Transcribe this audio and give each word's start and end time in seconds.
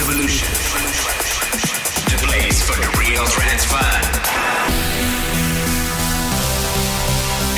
Evolution. 0.00 0.48
The 2.08 2.16
place 2.24 2.62
for 2.62 2.72
the 2.80 2.88
real 2.98 3.26
trance 3.26 3.64
fan. 3.66 4.02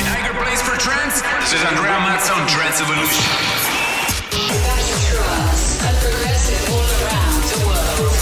An 0.03 0.07
place 0.43 0.61
for 0.61 0.77
trance? 0.77 1.23
This 1.41 1.55
is 1.55 1.63
Andrea 1.63 1.95
Trance 2.49 2.81
Evolution. 2.81 3.23
Progressive 6.01 6.71
all 6.75 6.83
around 6.83 7.43
the 7.55 7.59
world. 7.71 8.13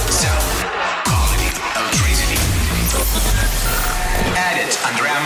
Quality, 1.08 1.48
electricity. 1.72 2.36
Edit 4.36 4.76
Andrea 4.92 5.16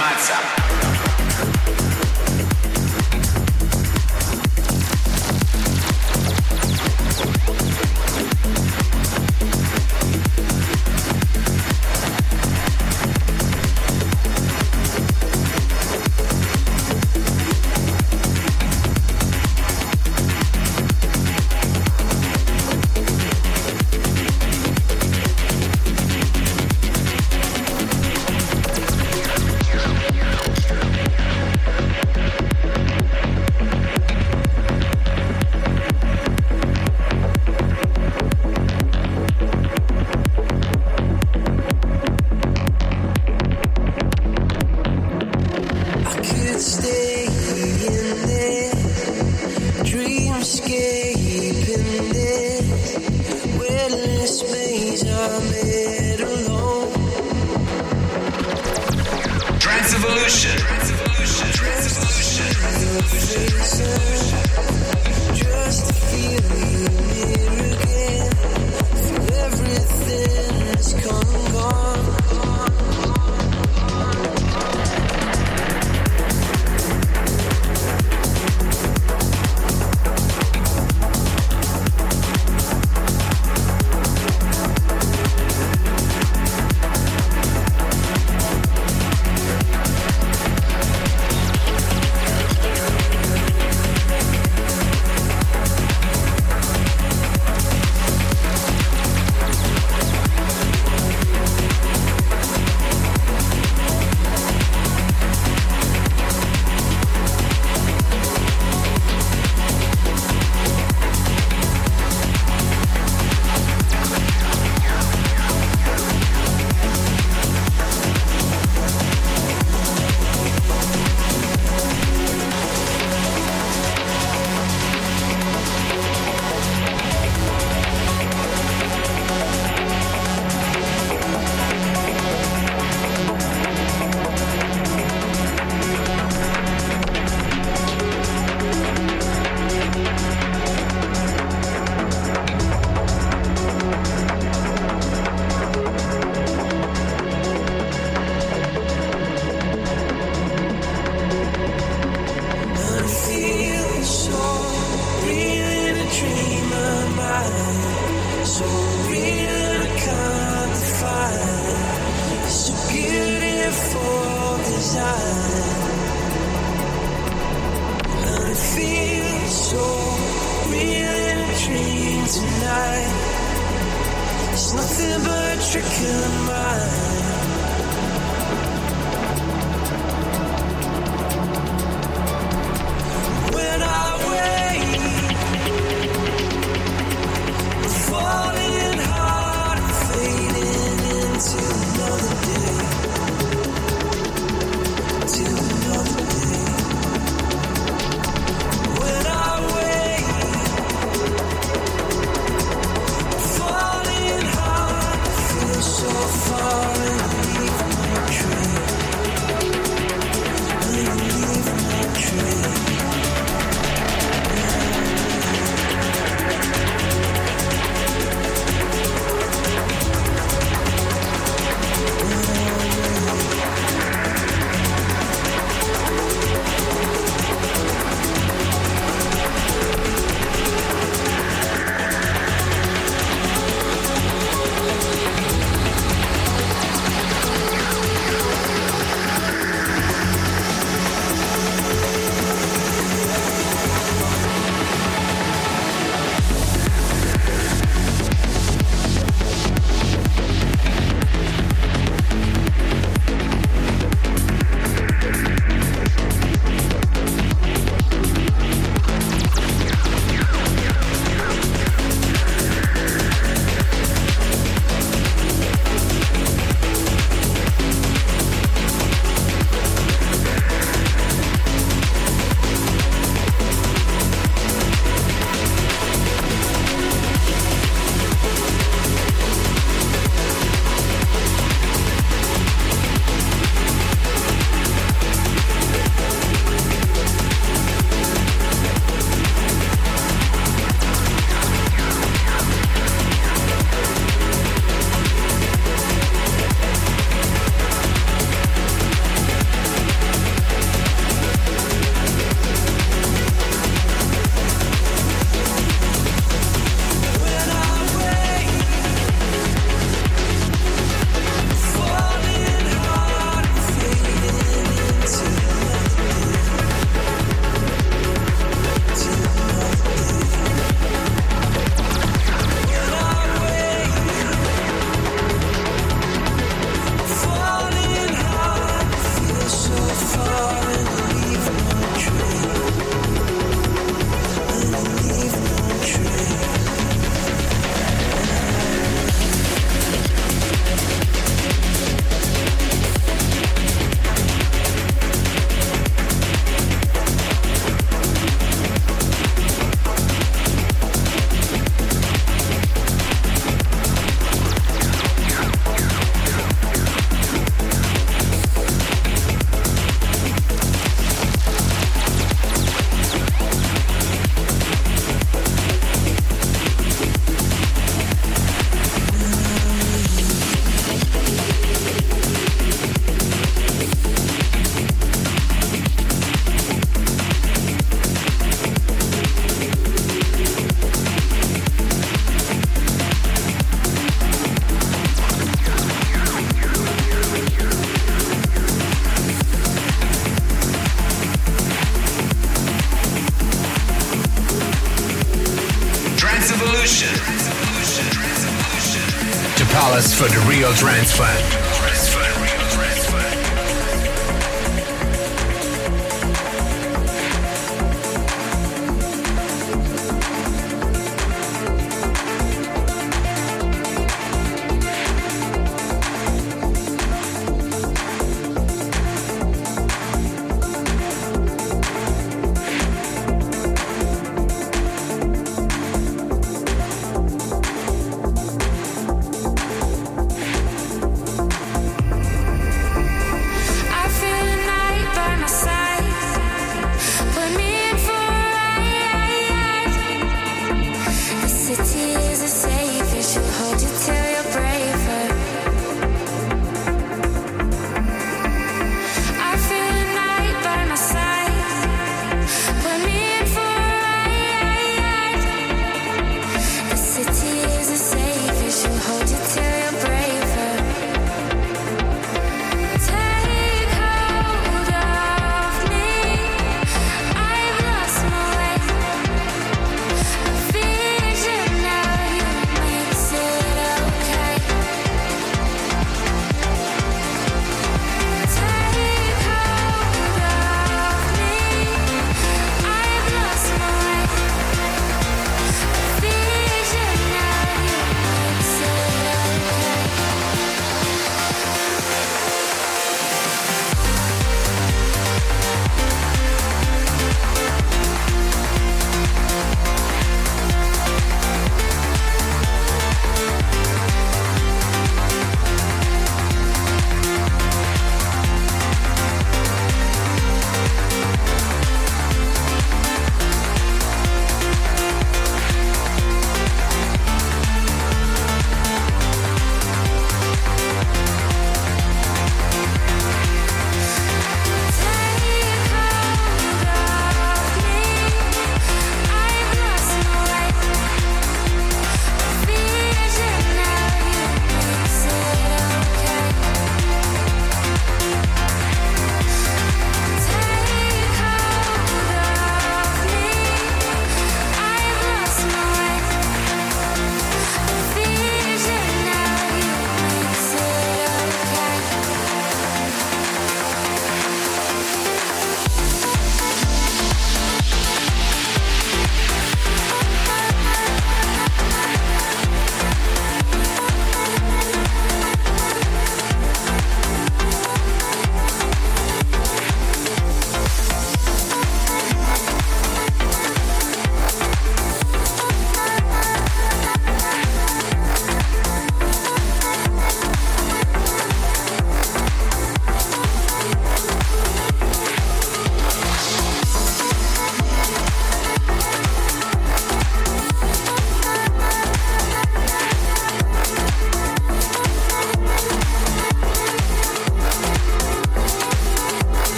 for 400.36 400.48
the 400.48 400.60
real 400.68 400.92
trance 400.92 401.32
fan. 401.32 401.85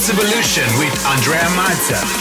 Trance 0.00 0.18
Evolution 0.18 0.78
with 0.78 1.06
Andrea 1.06 1.44
Mazza. 1.50 2.19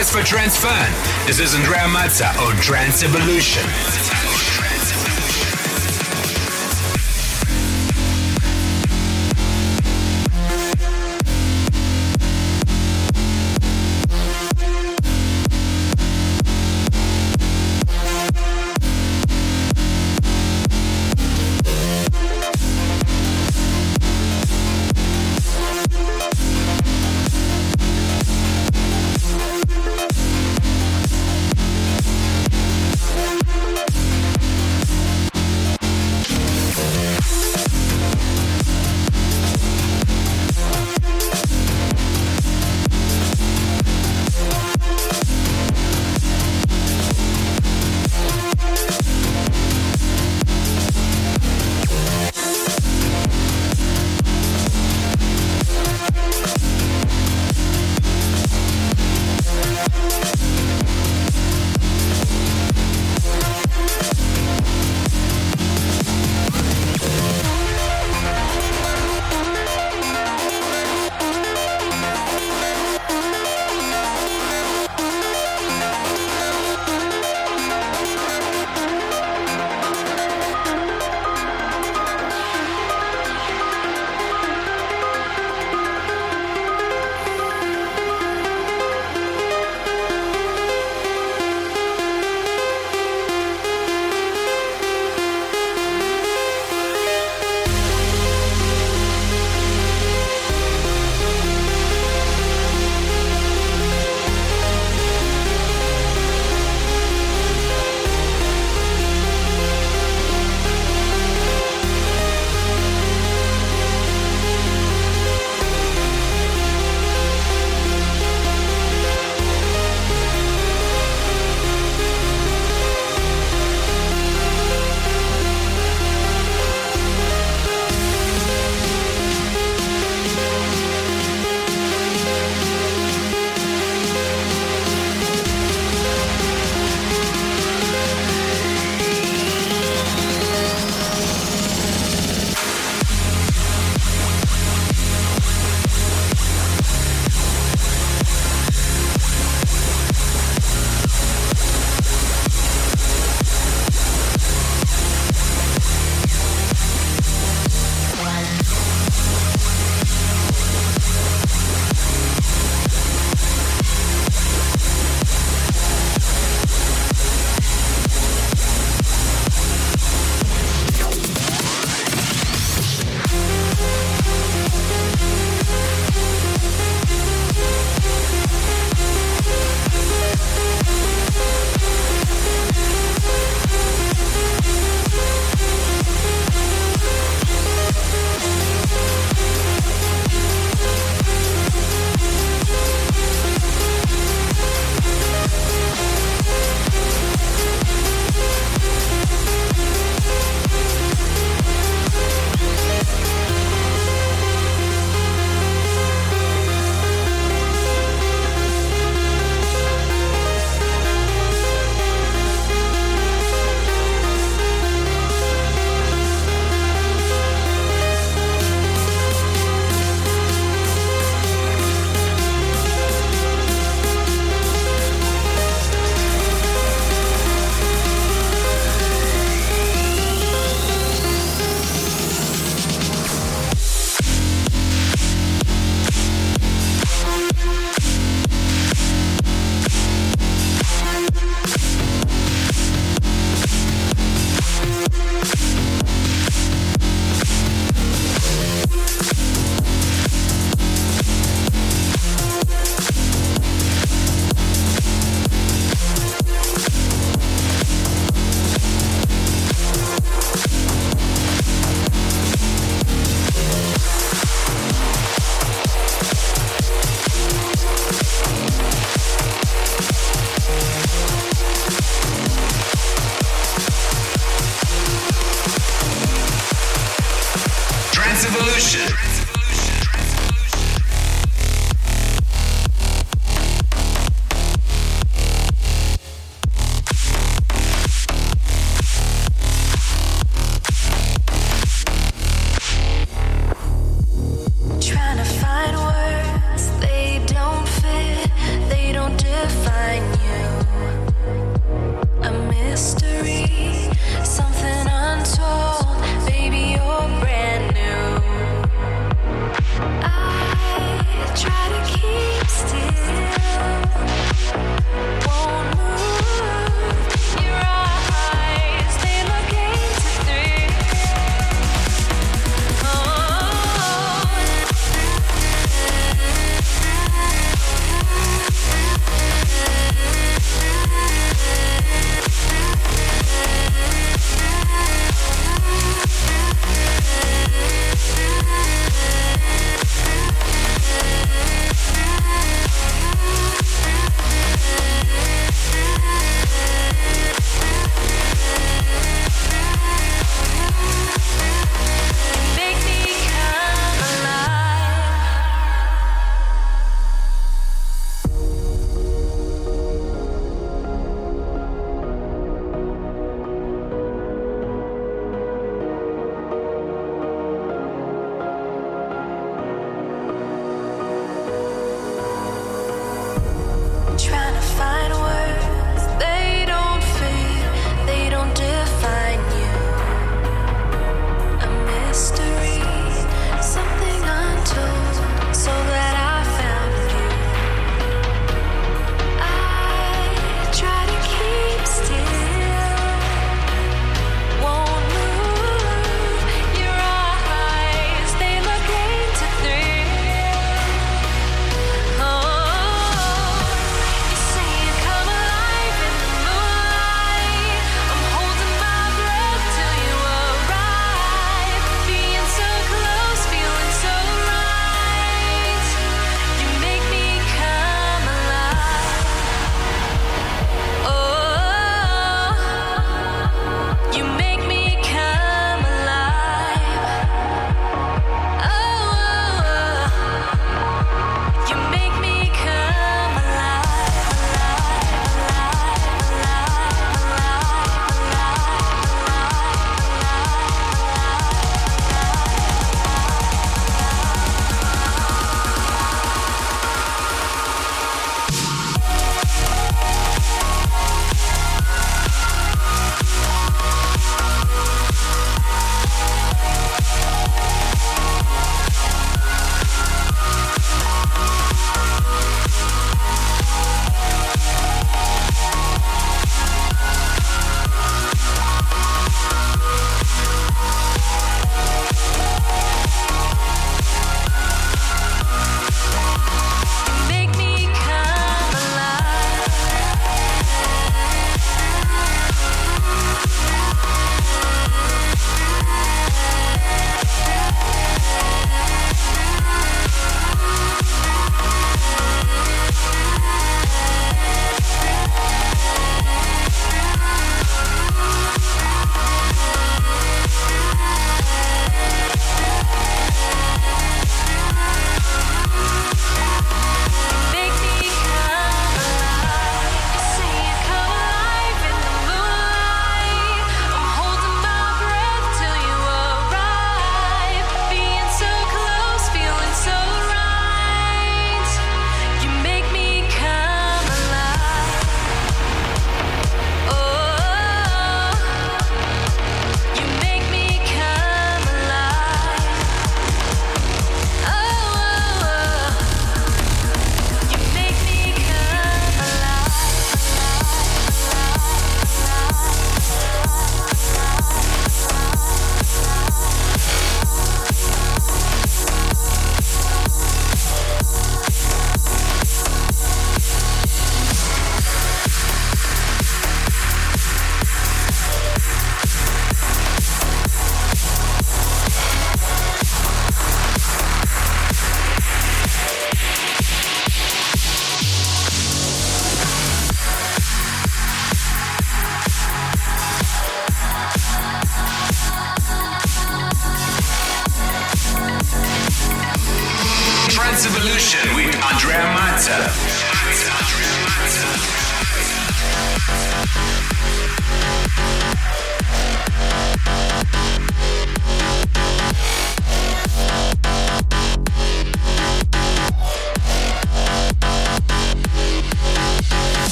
Place 0.00 0.10
for 0.10 0.22
Fun. 0.56 1.26
This 1.26 1.40
is 1.40 1.54
Andrea 1.54 1.80
Mazza 1.80 2.34
on 2.38 2.56
Trance 2.56 3.02
Evolution. 3.02 4.19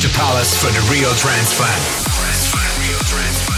To 0.00 0.08
Palace 0.18 0.56
for 0.56 0.72
the 0.72 0.80
real 0.90 1.14
trance 1.14 1.52
fan. 1.52 3.55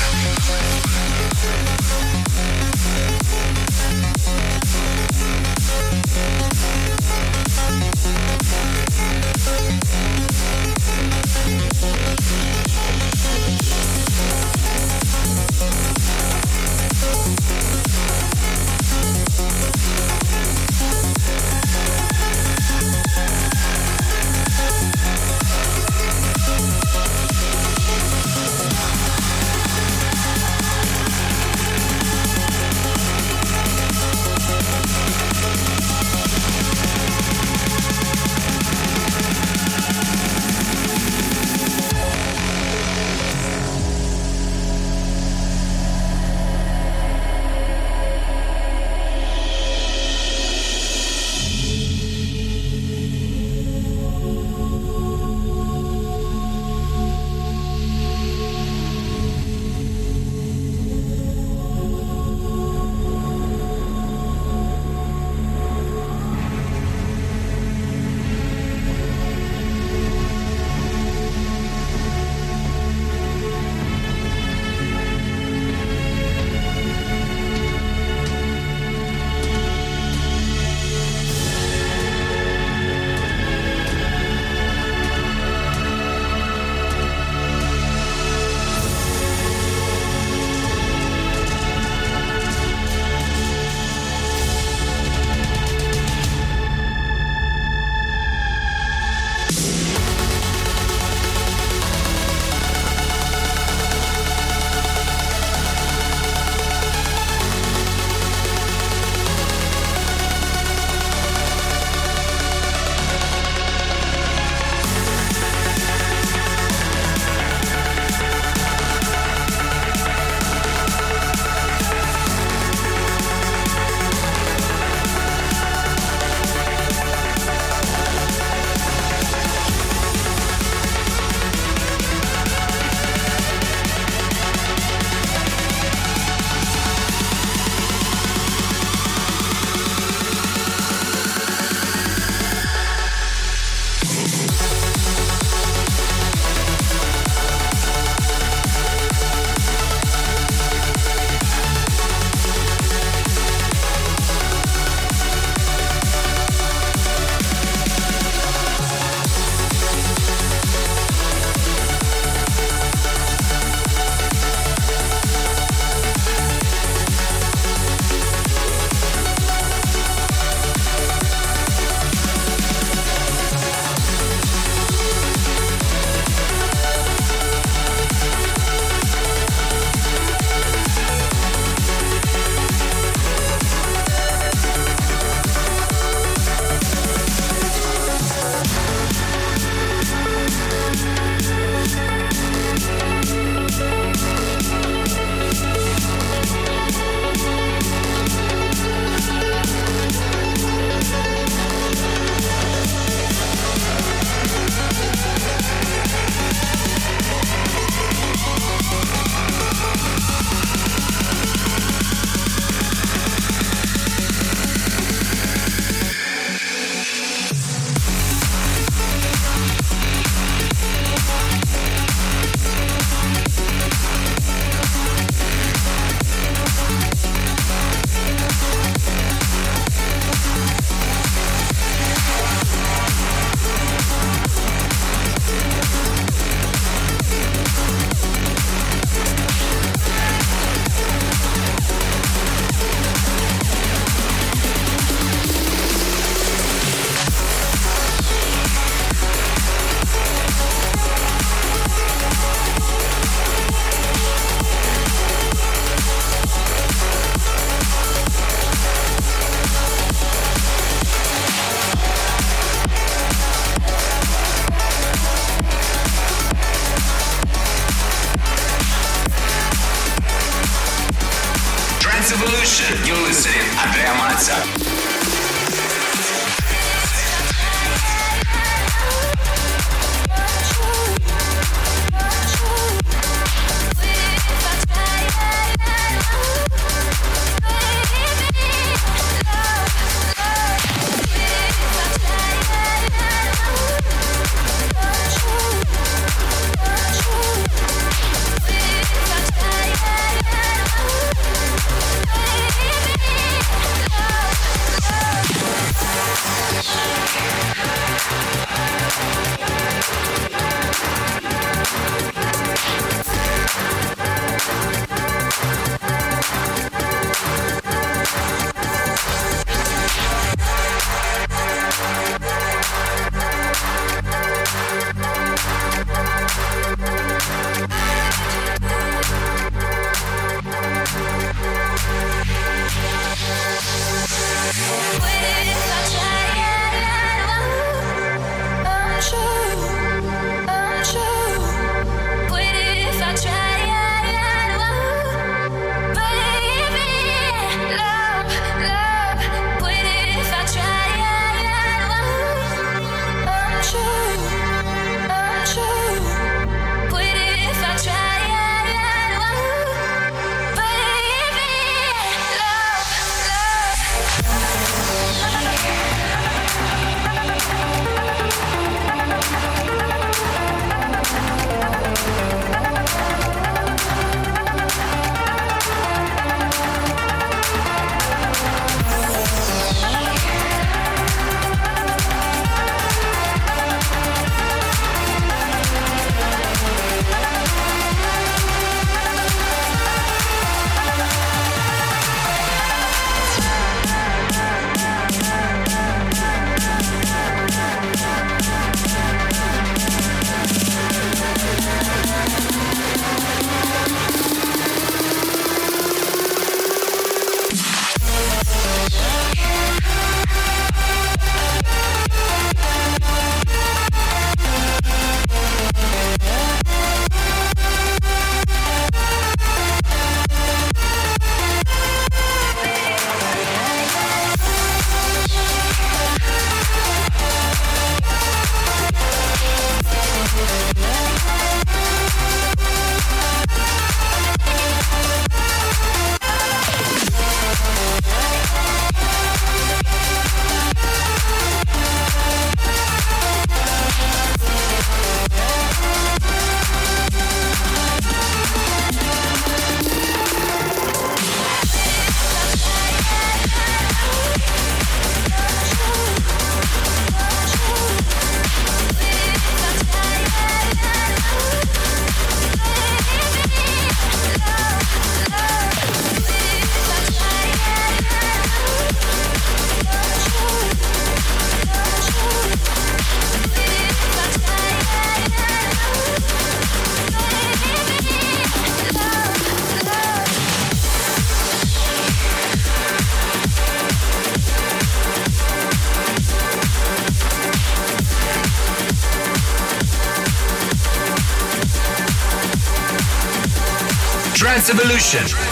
Trance 495.19 495.68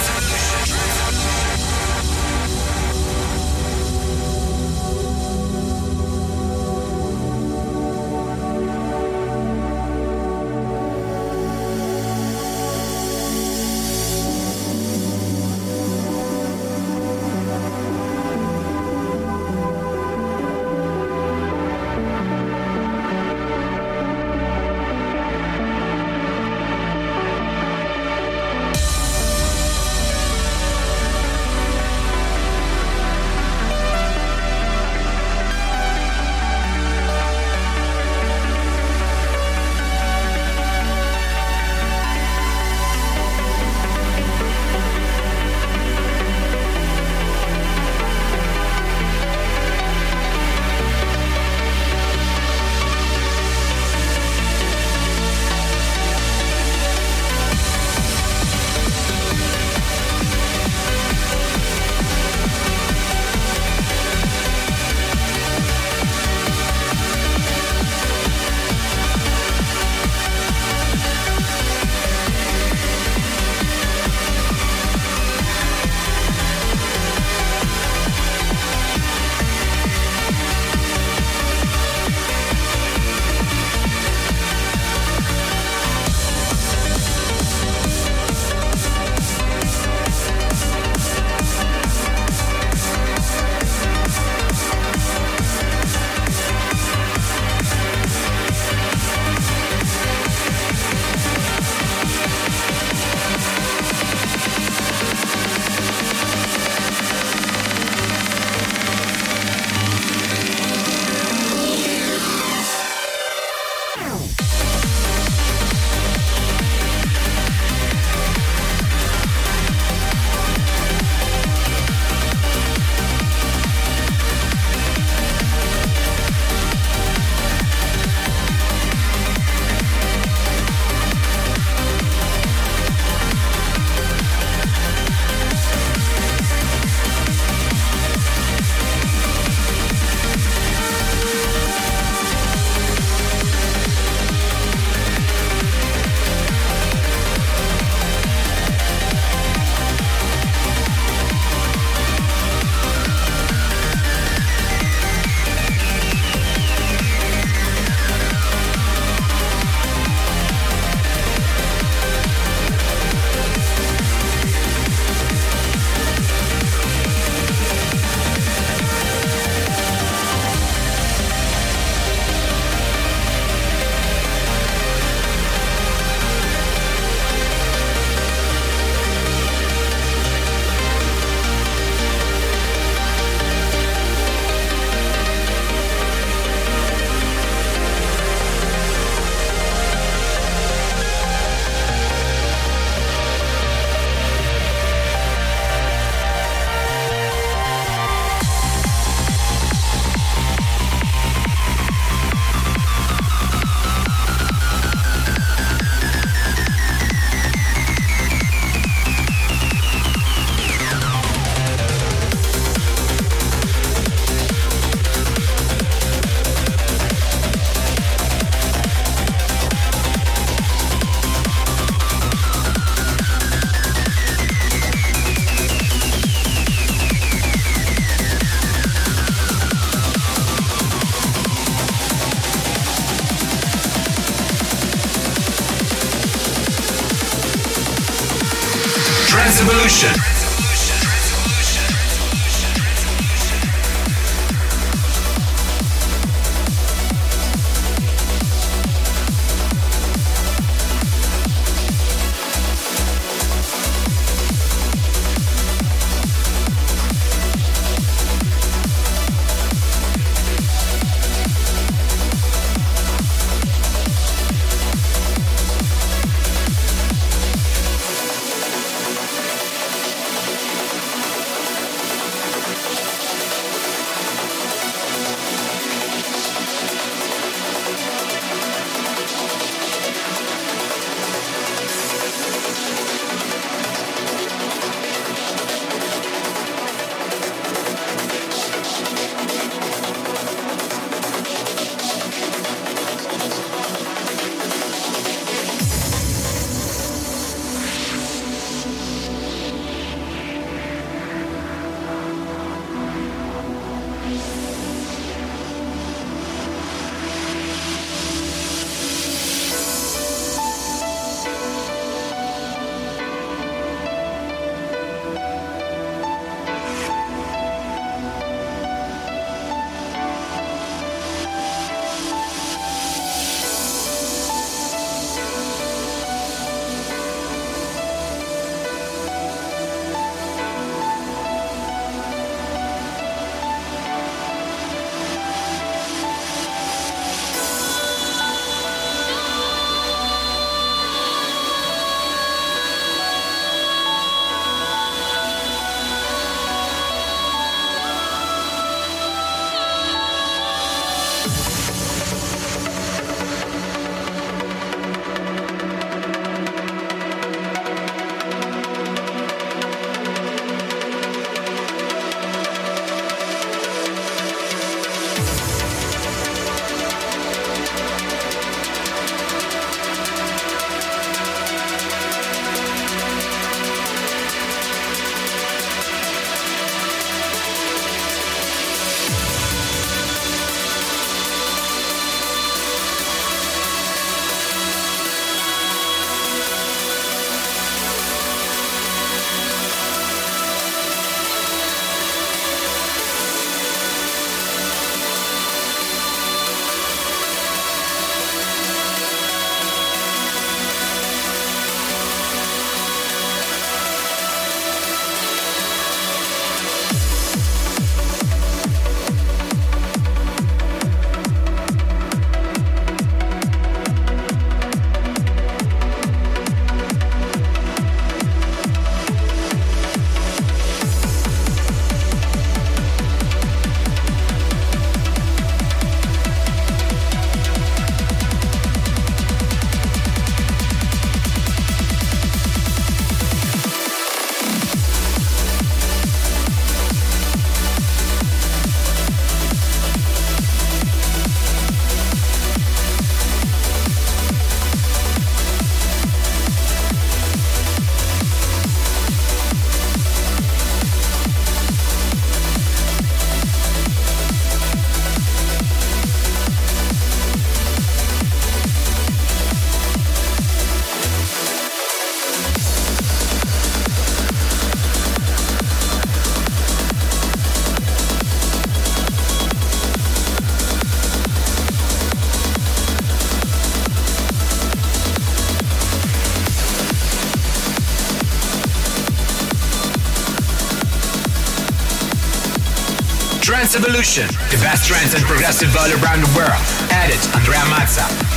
Evolution, 483.96 484.46
the 484.70 484.76
best 484.82 485.08
trance 485.08 485.34
and 485.34 485.42
progressive 485.44 485.96
all 485.96 486.10
around 486.22 486.42
the 486.42 486.52
world. 486.54 486.84
Edit 487.10 487.40
Andrea 487.56 487.80
Mazza. 487.88 488.55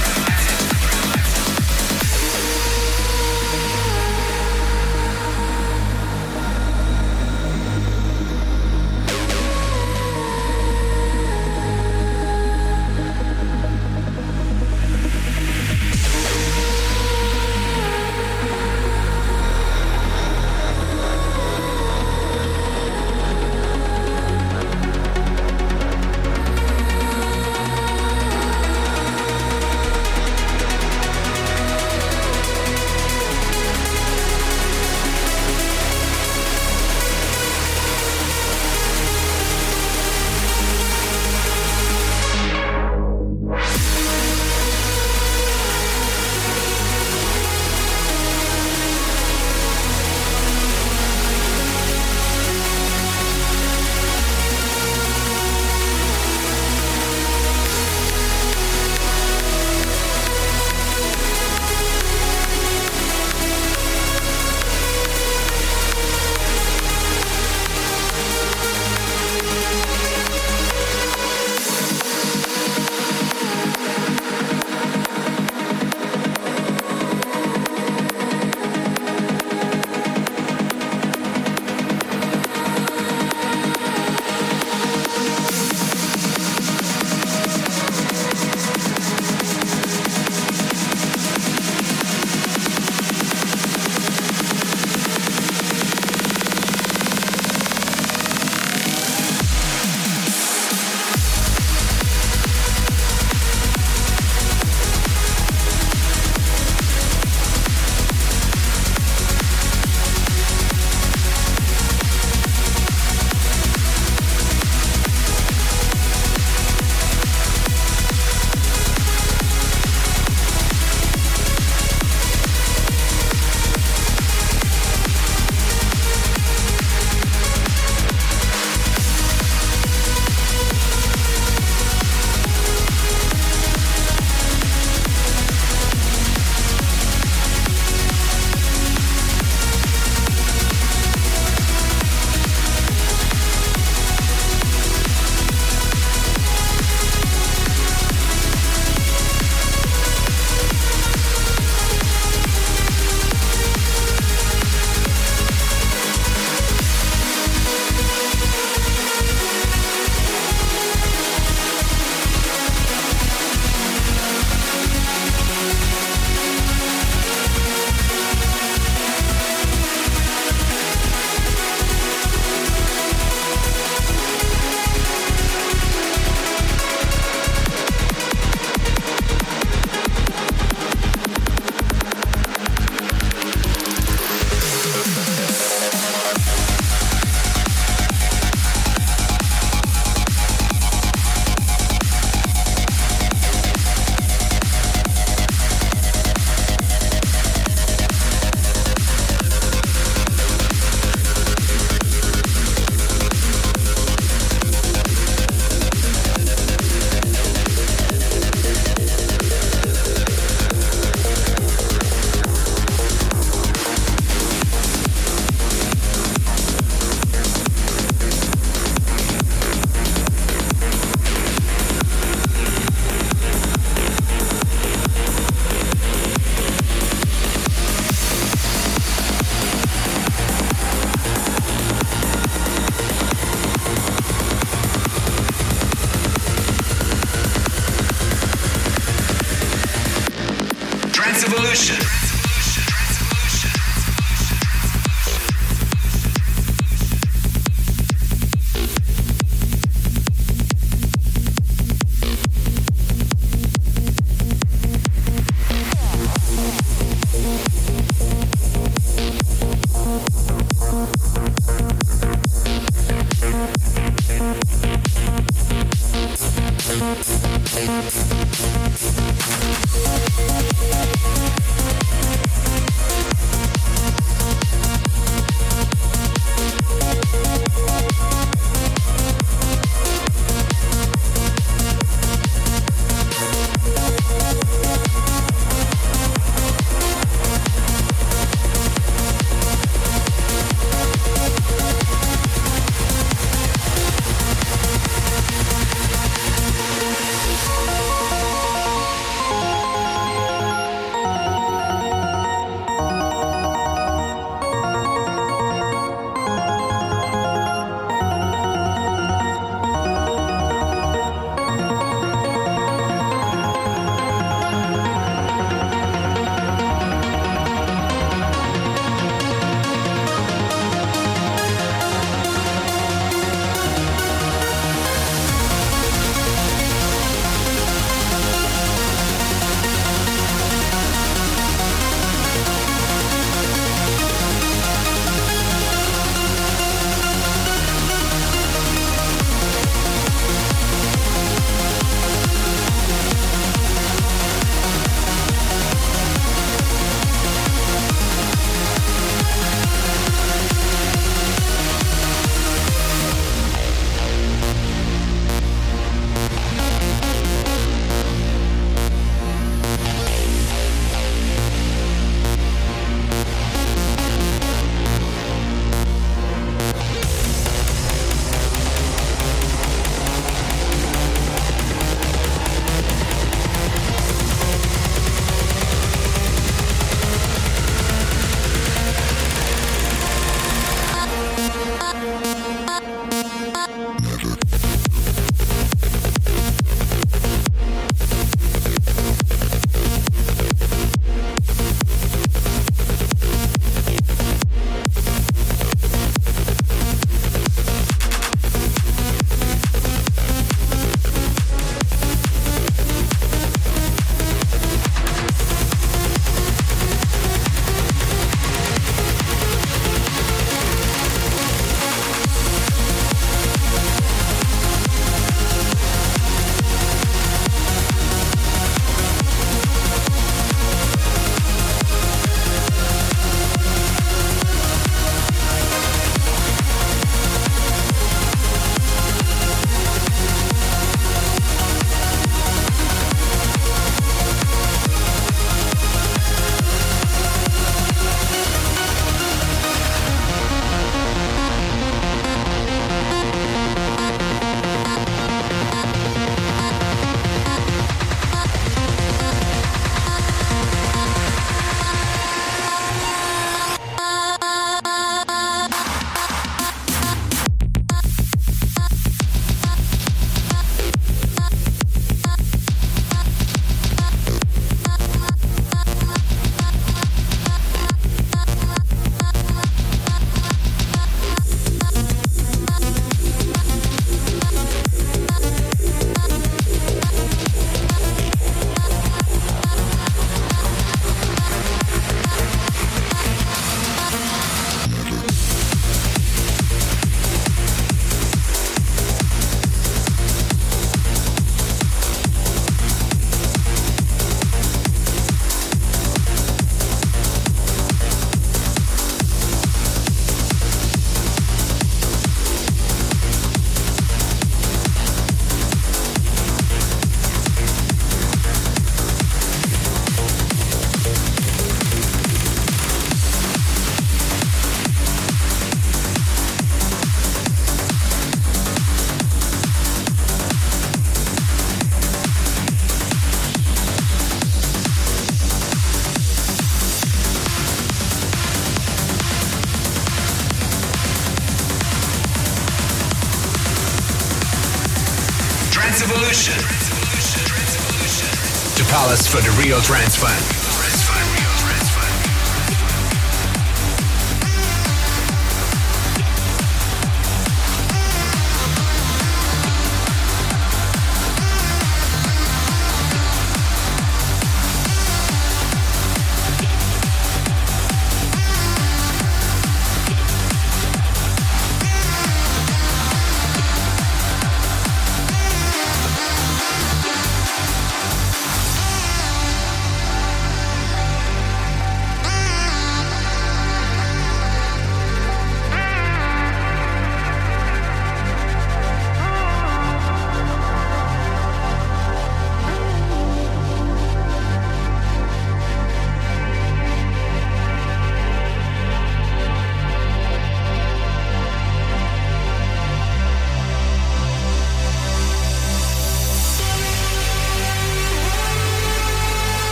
Palace 539.90 540.36
for 540.36 540.69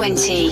20. 0.00 0.49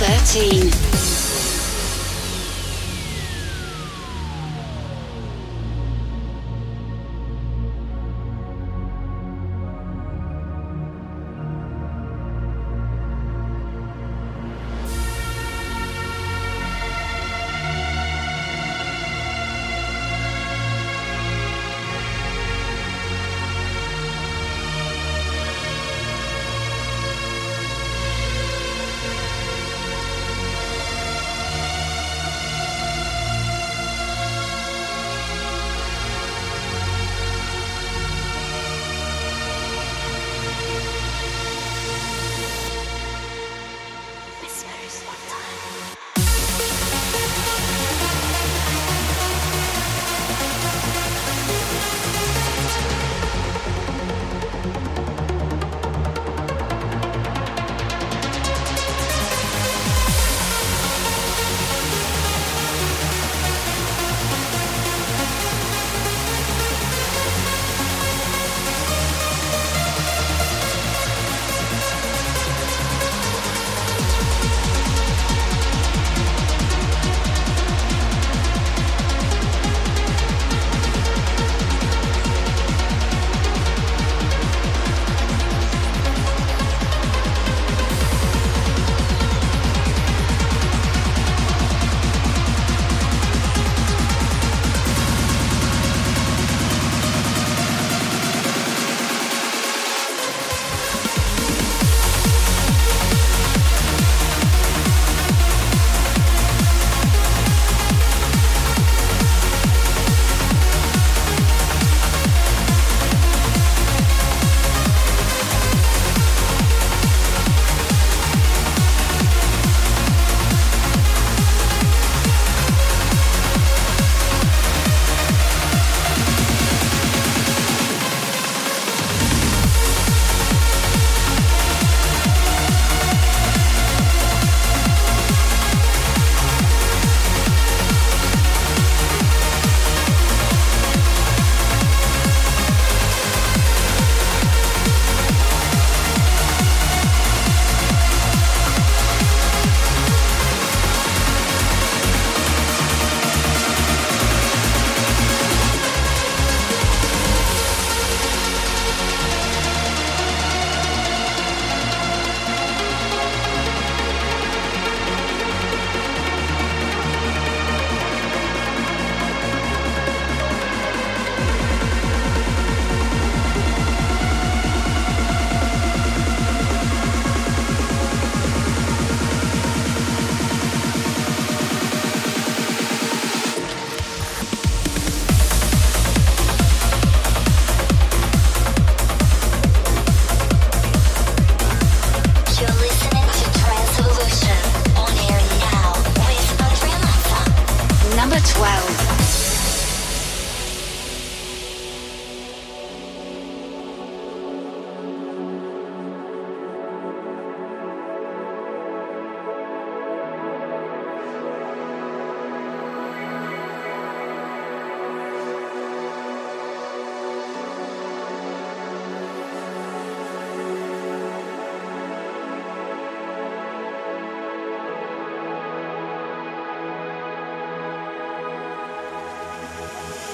13. 0.00 1.19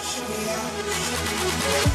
Show 0.07 0.23
me 0.29 0.49
up. 1.83 1.86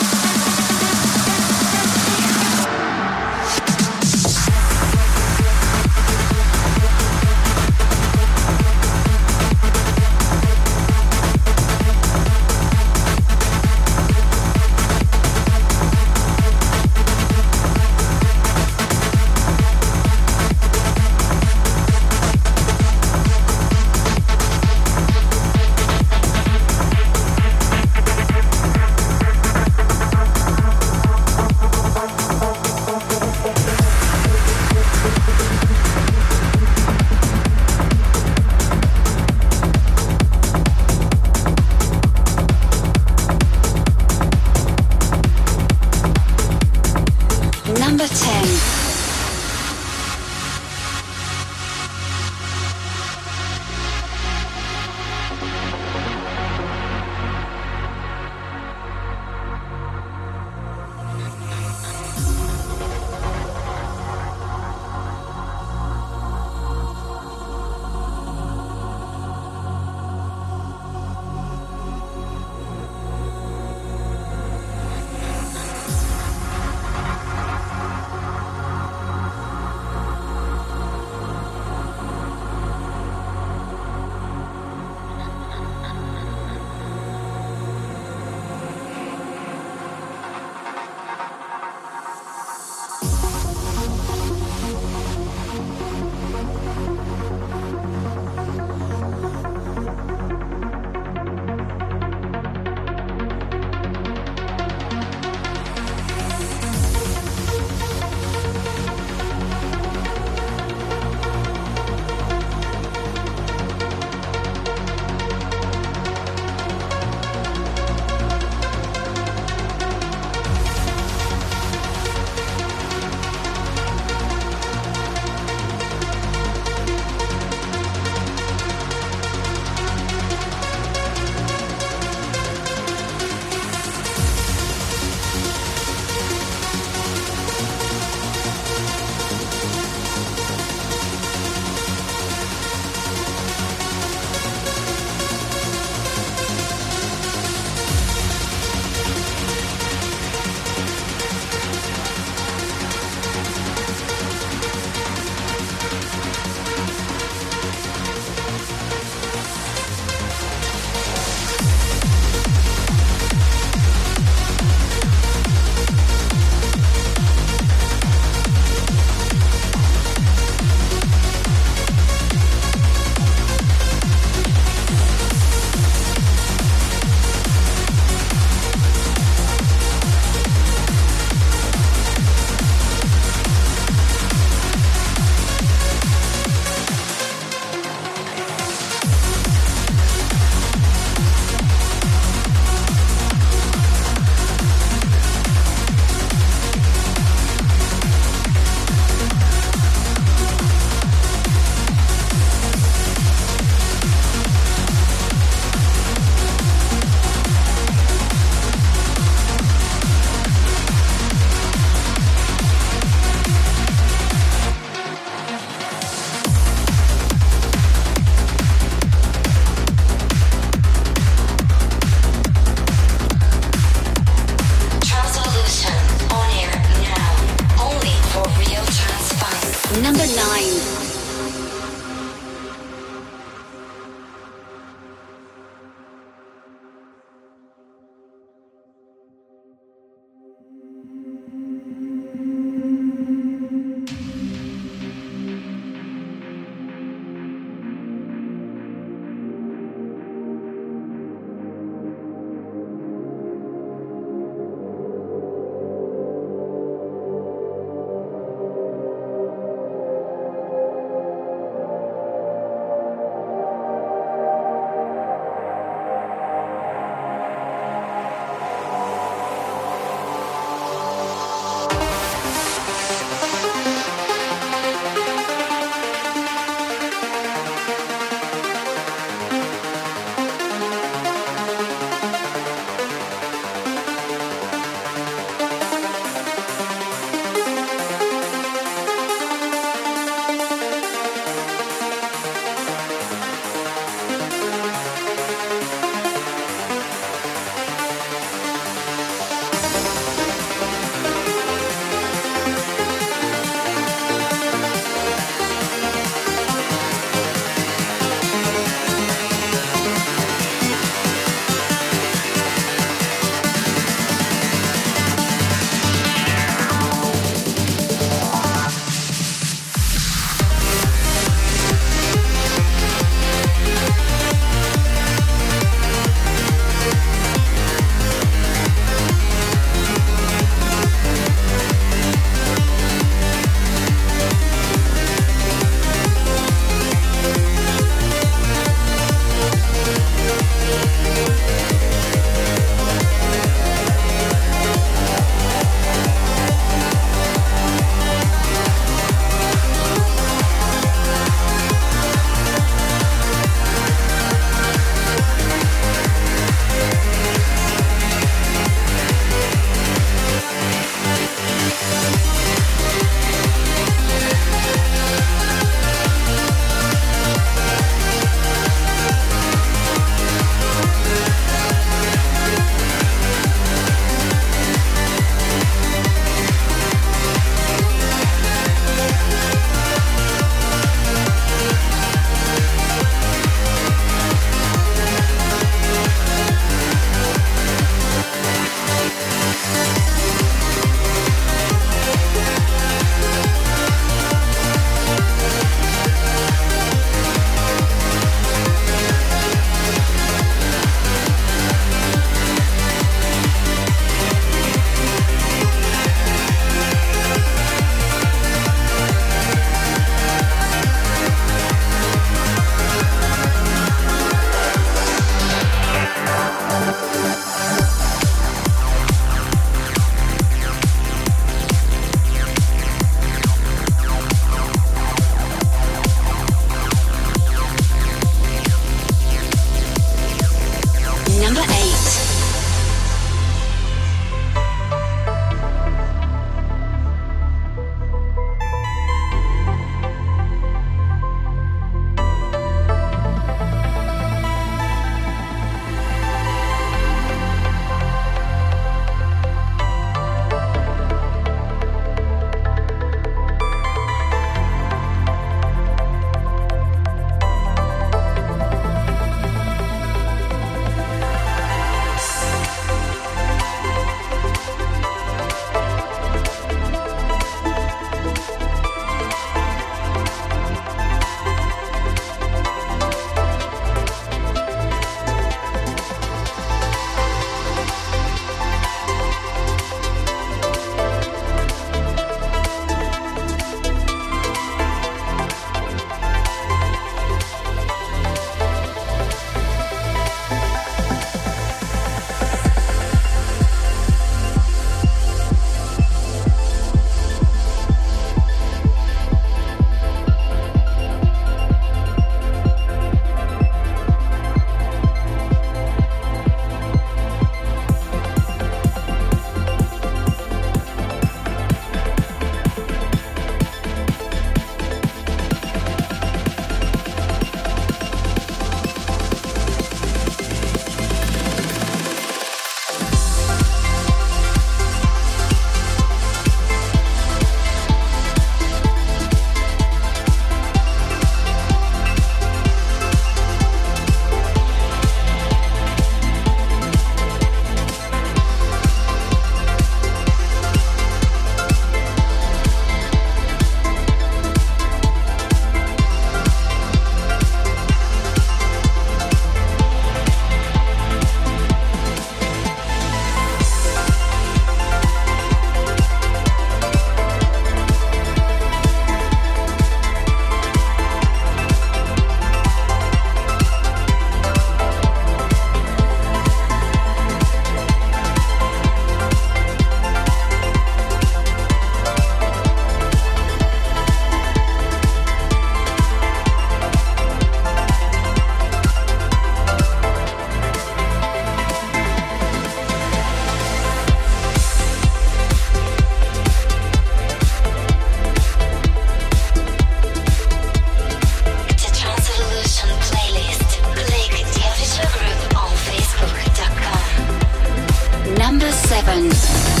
Number 598.61 598.91
7. 598.91 600.00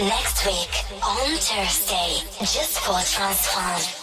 Next 0.00 0.44
week 0.44 0.74
on 1.04 1.36
Thursday, 1.36 2.18
just 2.40 2.80
for 2.80 2.94
Transfun. 2.94 3.93